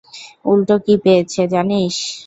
[0.45, 1.95] উল্টো কি পেয়েছে, জানিস?